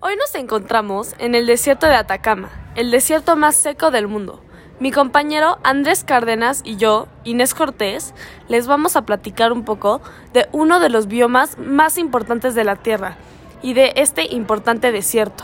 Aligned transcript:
Hoy 0.00 0.14
nos 0.14 0.32
encontramos 0.36 1.16
en 1.18 1.34
el 1.34 1.46
desierto 1.46 1.88
de 1.88 1.96
Atacama, 1.96 2.50
el 2.76 2.92
desierto 2.92 3.34
más 3.34 3.56
seco 3.56 3.90
del 3.90 4.06
mundo. 4.06 4.40
Mi 4.78 4.92
compañero 4.92 5.58
Andrés 5.64 6.04
Cárdenas 6.04 6.62
y 6.64 6.76
yo, 6.76 7.08
Inés 7.24 7.52
Cortés, 7.52 8.14
les 8.46 8.68
vamos 8.68 8.94
a 8.94 9.04
platicar 9.04 9.52
un 9.52 9.64
poco 9.64 10.00
de 10.32 10.46
uno 10.52 10.78
de 10.78 10.88
los 10.88 11.08
biomas 11.08 11.58
más 11.58 11.98
importantes 11.98 12.54
de 12.54 12.62
la 12.62 12.76
Tierra 12.76 13.16
y 13.60 13.74
de 13.74 13.92
este 13.96 14.32
importante 14.32 14.92
desierto. 14.92 15.42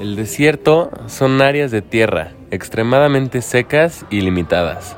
El 0.00 0.16
desierto 0.16 0.90
son 1.08 1.42
áreas 1.42 1.70
de 1.70 1.82
tierra 1.82 2.32
extremadamente 2.50 3.42
secas 3.42 4.06
y 4.08 4.22
limitadas. 4.22 4.96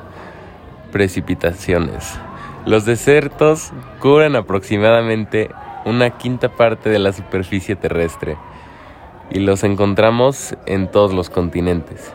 Precipitaciones. 0.93 2.17
Los 2.65 2.85
desiertos 2.85 3.73
cubren 3.99 4.37
aproximadamente 4.37 5.49
una 5.87 6.17
quinta 6.17 6.49
parte 6.49 6.89
de 6.89 6.99
la 6.99 7.13
superficie 7.13 7.77
terrestre 7.77 8.37
y 9.31 9.39
los 9.39 9.63
encontramos 9.63 10.55
en 10.65 10.91
todos 10.91 11.13
los 11.13 11.29
continentes. 11.29 12.13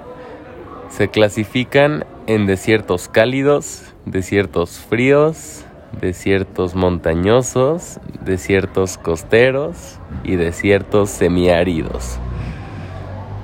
Se 0.90 1.08
clasifican 1.08 2.04
en 2.26 2.46
desiertos 2.46 3.08
cálidos, 3.08 3.94
desiertos 4.04 4.78
fríos, 4.78 5.64
desiertos 6.00 6.74
montañosos, 6.74 7.98
desiertos 8.24 8.98
costeros 8.98 9.98
y 10.22 10.36
desiertos 10.36 11.08
semiáridos. 11.08 12.18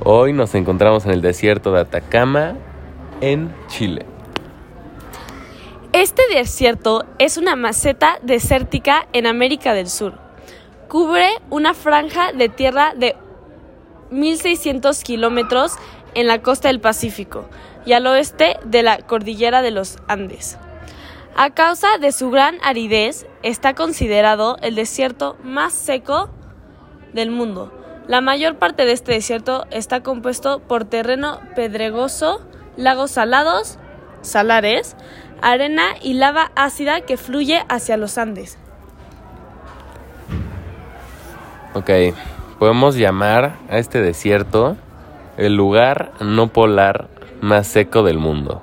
Hoy 0.05 0.35
nos 0.35 0.55
encontramos 0.55 1.07
en 1.07 1.13
el 1.13 1.23
desierto 1.23 1.73
de 1.73 1.81
Atacama, 1.81 2.55
en 3.23 3.51
Chile. 3.69 4.05
Este 5.99 6.23
desierto 6.33 7.05
es 7.19 7.39
una 7.39 7.57
maceta 7.57 8.21
desértica 8.23 9.09
en 9.13 9.27
América 9.27 9.75
del 9.75 9.89
Sur. 9.89 10.17
Cubre 10.87 11.29
una 11.51 11.75
franja 11.75 12.31
de 12.31 12.49
tierra 12.49 12.93
de 12.95 13.17
1.600 14.13 15.03
kilómetros 15.03 15.73
en 16.15 16.29
la 16.29 16.41
costa 16.41 16.69
del 16.69 16.79
Pacífico 16.81 17.49
y 17.85 17.95
al 17.95 18.07
oeste 18.07 18.61
de 18.65 18.85
la 18.85 18.99
cordillera 18.99 19.61
de 19.61 19.73
los 19.73 19.97
Andes. 20.07 20.57
A 21.35 21.51
causa 21.51 21.99
de 21.99 22.13
su 22.13 22.31
gran 22.31 22.59
aridez, 22.63 23.27
está 23.43 23.75
considerado 23.75 24.57
el 24.63 24.77
desierto 24.77 25.37
más 25.43 25.73
seco 25.73 26.31
del 27.13 27.33
mundo 27.33 27.73
la 28.07 28.21
mayor 28.21 28.57
parte 28.57 28.85
de 28.85 28.93
este 28.93 29.13
desierto 29.13 29.67
está 29.73 30.03
compuesto 30.05 30.61
por 30.61 30.85
terreno 30.87 31.41
pedregoso, 31.55 32.41
lagos 32.77 33.11
salados, 33.11 33.79
salares, 34.23 34.97
arena 35.43 35.95
y 36.03 36.15
lava 36.15 36.51
ácida 36.55 37.03
que 37.03 37.17
fluye 37.17 37.65
hacia 37.69 37.97
los 37.97 38.19
Andes. 38.19 38.59
Ok, 41.75 41.91
podemos 42.59 42.97
llamar 42.97 43.57
a 43.69 43.79
este 43.79 44.01
desierto 44.01 44.77
el 45.37 45.55
lugar 45.55 46.13
no 46.21 46.49
polar 46.49 47.09
más 47.41 47.67
seco 47.67 48.03
del 48.03 48.19
mundo. 48.19 48.63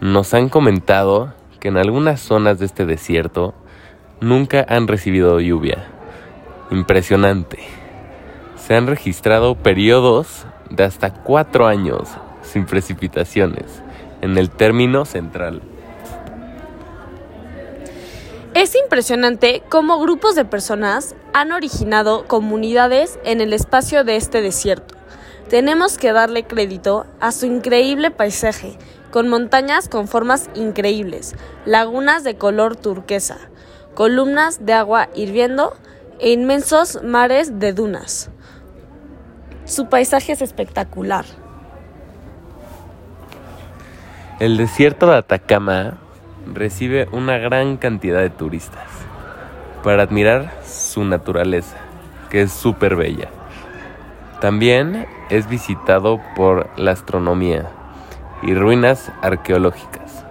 Nos 0.00 0.34
han 0.34 0.48
comentado 0.48 1.32
que 1.60 1.68
en 1.68 1.76
algunas 1.76 2.20
zonas 2.20 2.58
de 2.58 2.66
este 2.66 2.86
desierto 2.86 3.54
nunca 4.20 4.64
han 4.68 4.88
recibido 4.88 5.38
lluvia. 5.38 5.86
Impresionante 6.70 7.60
se 8.56 8.76
han 8.76 8.86
registrado 8.86 9.56
periodos 9.56 10.46
de 10.70 10.84
hasta 10.84 11.12
cuatro 11.12 11.66
años 11.66 12.08
sin 12.42 12.64
precipitaciones 12.64 13.82
en 14.22 14.38
el 14.38 14.48
término 14.48 15.04
central. 15.04 15.60
Es 18.54 18.74
impresionante 18.74 19.62
cómo 19.68 19.98
grupos 19.98 20.34
de 20.34 20.44
personas 20.44 21.14
han 21.32 21.52
originado 21.52 22.26
comunidades 22.26 23.18
en 23.24 23.40
el 23.40 23.52
espacio 23.52 24.04
de 24.04 24.16
este 24.16 24.40
desierto. 24.42 24.94
Tenemos 25.48 25.98
que 25.98 26.12
darle 26.12 26.44
crédito 26.44 27.06
a 27.20 27.32
su 27.32 27.46
increíble 27.46 28.10
paisaje, 28.10 28.78
con 29.10 29.28
montañas 29.28 29.88
con 29.88 30.08
formas 30.08 30.48
increíbles, 30.54 31.34
lagunas 31.66 32.24
de 32.24 32.36
color 32.36 32.76
turquesa, 32.76 33.38
columnas 33.94 34.64
de 34.64 34.72
agua 34.72 35.08
hirviendo 35.14 35.74
e 36.20 36.30
inmensos 36.30 37.02
mares 37.02 37.58
de 37.58 37.72
dunas. 37.72 38.30
Su 39.64 39.88
paisaje 39.88 40.32
es 40.32 40.42
espectacular. 40.42 41.24
El 44.42 44.56
desierto 44.56 45.06
de 45.06 45.18
Atacama 45.18 45.98
recibe 46.52 47.08
una 47.12 47.38
gran 47.38 47.76
cantidad 47.76 48.18
de 48.18 48.28
turistas 48.28 48.88
para 49.84 50.02
admirar 50.02 50.52
su 50.66 51.04
naturaleza, 51.04 51.76
que 52.28 52.42
es 52.42 52.52
súper 52.52 52.96
bella. 52.96 53.28
También 54.40 55.06
es 55.30 55.48
visitado 55.48 56.20
por 56.34 56.68
la 56.76 56.90
astronomía 56.90 57.70
y 58.42 58.52
ruinas 58.52 59.12
arqueológicas. 59.22 60.24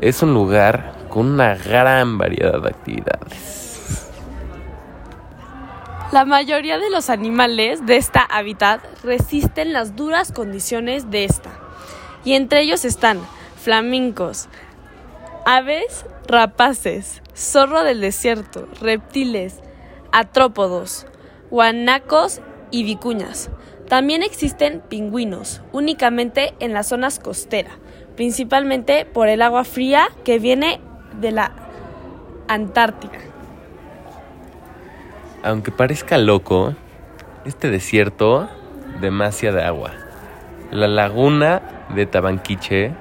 Es 0.00 0.24
un 0.24 0.34
lugar 0.34 0.92
con 1.10 1.26
una 1.26 1.54
gran 1.54 2.18
variedad 2.18 2.60
de 2.60 2.70
actividades. 2.70 4.10
La 6.10 6.24
mayoría 6.24 6.80
de 6.80 6.90
los 6.90 7.08
animales 7.08 7.86
de 7.86 7.98
esta 7.98 8.22
hábitat 8.22 8.80
resisten 9.04 9.72
las 9.72 9.94
duras 9.94 10.32
condiciones 10.32 11.08
de 11.12 11.22
esta, 11.24 11.50
y 12.24 12.34
entre 12.34 12.62
ellos 12.62 12.84
están 12.84 13.20
flamencos, 13.56 14.48
aves 15.46 16.04
rapaces, 16.26 17.22
zorro 17.34 17.82
del 17.82 18.00
desierto, 18.00 18.68
reptiles, 18.80 19.60
atrópodos, 20.12 21.06
guanacos 21.50 22.40
y 22.70 22.84
vicuñas. 22.84 23.50
También 23.88 24.22
existen 24.22 24.80
pingüinos, 24.88 25.62
únicamente 25.72 26.54
en 26.60 26.72
las 26.72 26.88
zonas 26.88 27.18
costeras, 27.18 27.74
principalmente 28.14 29.04
por 29.04 29.28
el 29.28 29.42
agua 29.42 29.64
fría 29.64 30.08
que 30.24 30.38
viene 30.38 30.80
de 31.20 31.32
la 31.32 31.52
Antártida. 32.46 33.18
Aunque 35.42 35.70
parezca 35.72 36.18
loco, 36.18 36.74
este 37.44 37.70
desierto 37.70 38.48
demasiada 39.00 39.66
agua. 39.66 40.09
La 40.70 40.86
laguna 40.86 41.62
de 41.96 42.06
Tabanquiche, 42.06 42.92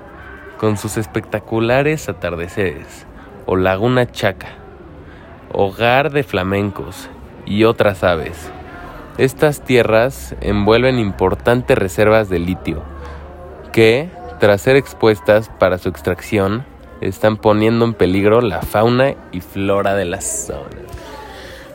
con 0.58 0.76
sus 0.76 0.98
espectaculares 0.98 2.10
atardeceres, 2.10 3.06
o 3.46 3.56
Laguna 3.56 4.12
Chaca, 4.12 4.48
hogar 5.54 6.12
de 6.12 6.24
flamencos 6.24 7.12
y 7.46 7.66
otras 7.66 8.04
aves. 8.04 8.52
Estas 9.20 9.62
tierras 9.62 10.36
envuelven 10.42 10.98
importantes 10.98 11.78
reservas 11.78 12.28
de 12.28 12.40
litio, 12.40 12.82
que, 13.72 14.10
tras 14.40 14.62
ser 14.62 14.76
expuestas 14.76 15.50
para 15.60 15.78
su 15.78 15.90
extracción, 15.90 16.66
están 17.02 17.38
poniendo 17.38 17.86
en 17.86 17.94
peligro 17.94 18.42
la 18.42 18.64
fauna 18.64 19.14
y 19.32 19.42
flora 19.42 19.94
de 19.94 20.06
la 20.06 20.22
zona. 20.22 20.89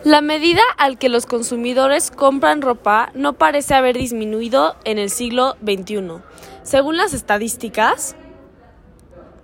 La 0.05 0.21
medida 0.21 0.61
al 0.77 0.99
que 0.99 1.09
los 1.09 1.25
consumidores 1.25 2.11
compran 2.11 2.61
ropa 2.61 3.11
no 3.15 3.33
parece 3.33 3.73
haber 3.73 3.97
disminuido 3.97 4.77
en 4.85 4.99
el 4.99 5.09
siglo 5.09 5.57
XXI. 5.65 6.21
Según 6.63 6.99
las 6.99 7.15
estadísticas 7.15 8.15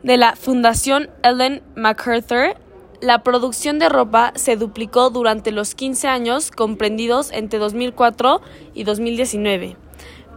de 0.03 0.19
la 0.19 0.37
Fundación 0.37 1.09
Ellen 1.23 1.63
MacArthur, 1.77 2.57
la 3.01 3.23
producción 3.23 3.79
de 3.79 3.89
ropa 3.89 4.35
se 4.35 4.57
duplicó 4.57 5.09
durante 5.09 5.51
los 5.51 5.75
15 5.75 6.09
años 6.09 6.51
comprendidos 6.51 7.31
entre 7.33 7.59
2004 7.59 8.43
y 8.75 8.85
2019. 8.85 9.79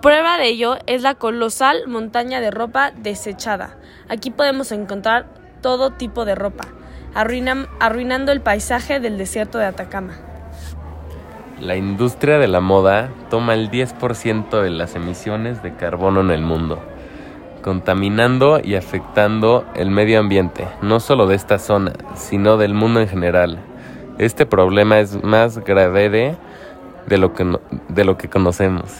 Prueba 0.02 0.38
de 0.38 0.48
ello 0.48 0.78
es 0.86 1.02
la 1.02 1.16
colosal 1.16 1.86
montaña 1.88 2.40
de 2.40 2.50
ropa 2.50 2.92
desechada. 2.92 3.78
Aquí 4.08 4.32
podemos 4.32 4.72
encontrar 4.72 5.28
todo 5.62 5.92
tipo 5.92 6.24
de 6.24 6.36
ropa 6.36 6.70
arruinando 7.14 8.32
el 8.32 8.42
paisaje 8.42 9.00
del 9.00 9.18
desierto 9.18 9.58
de 9.58 9.66
Atacama. 9.66 10.14
La 11.60 11.76
industria 11.78 12.40
de 12.40 12.48
la 12.48 12.60
moda 12.60 13.10
toma 13.30 13.54
el 13.54 13.72
10% 13.72 14.62
de 14.62 14.70
las 14.70 14.96
emisiones 14.96 15.64
de 15.64 15.74
carbono 15.74 16.20
en 16.22 16.32
el 16.32 16.42
mundo, 16.42 16.84
contaminando 17.62 18.60
y 18.62 18.76
afectando 18.76 19.66
el 19.76 19.90
medio 19.90 20.20
ambiente, 20.20 20.68
no 20.82 21.00
solo 21.00 21.26
de 21.26 21.36
esta 21.36 21.60
zona, 21.60 21.94
sino 22.16 22.58
del 22.58 22.74
mundo 22.74 23.00
en 23.00 23.08
general. 23.08 23.60
Este 24.18 24.46
problema 24.46 25.00
es 25.00 25.24
más 25.24 25.60
grave 25.60 26.36
de 27.08 27.18
lo 27.18 27.34
que, 27.34 27.58
de 27.88 28.04
lo 28.04 28.18
que 28.18 28.30
conocemos. 28.30 28.92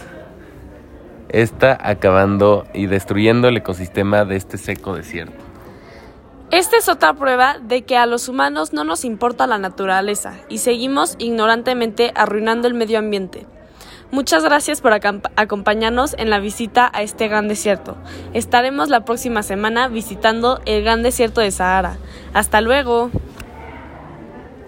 Está 1.28 1.76
acabando 1.82 2.64
y 2.72 2.86
destruyendo 2.86 3.48
el 3.48 3.58
ecosistema 3.58 4.24
de 4.24 4.36
este 4.36 4.56
seco 4.56 4.94
desierto. 4.94 5.43
Esta 6.54 6.76
es 6.76 6.88
otra 6.88 7.14
prueba 7.14 7.58
de 7.60 7.82
que 7.82 7.96
a 7.96 8.06
los 8.06 8.28
humanos 8.28 8.72
no 8.72 8.84
nos 8.84 9.04
importa 9.04 9.48
la 9.48 9.58
naturaleza 9.58 10.34
y 10.48 10.58
seguimos 10.58 11.16
ignorantemente 11.18 12.12
arruinando 12.14 12.68
el 12.68 12.74
medio 12.74 13.00
ambiente. 13.00 13.48
Muchas 14.12 14.44
gracias 14.44 14.80
por 14.80 14.92
acompañarnos 14.92 16.14
en 16.16 16.30
la 16.30 16.38
visita 16.38 16.88
a 16.94 17.02
este 17.02 17.26
gran 17.26 17.48
desierto. 17.48 17.96
Estaremos 18.34 18.88
la 18.88 19.04
próxima 19.04 19.42
semana 19.42 19.88
visitando 19.88 20.60
el 20.64 20.84
gran 20.84 21.02
desierto 21.02 21.40
de 21.40 21.50
Sahara. 21.50 21.96
Hasta 22.34 22.60
luego. 22.60 23.10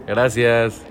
Gracias. 0.08 0.85